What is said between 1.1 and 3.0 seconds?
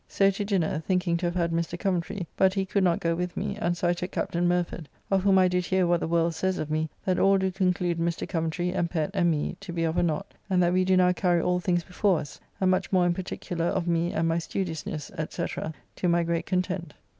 to have had Mr. Coventry, but he could not